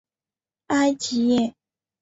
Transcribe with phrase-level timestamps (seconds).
[0.65, 1.53] 埃吉耶。